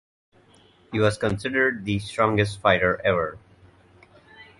He 0.91 0.97
was 0.99 1.19
considered 1.19 1.85
the 1.85 1.99
strongest 1.99 2.59
fighter 2.59 2.99
ever. 3.05 3.37